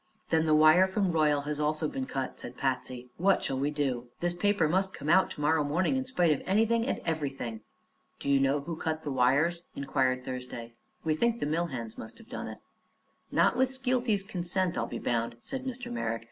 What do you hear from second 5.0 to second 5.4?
out